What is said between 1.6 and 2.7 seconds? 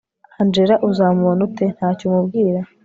ntacyo umubwira